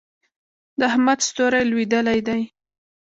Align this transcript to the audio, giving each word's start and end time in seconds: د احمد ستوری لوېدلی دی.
د 0.79 0.81
احمد 0.89 1.19
ستوری 1.27 1.61
لوېدلی 1.71 2.19
دی. 2.27 2.41